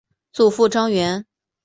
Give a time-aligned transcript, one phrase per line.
[0.33, 1.27] 祖父张员。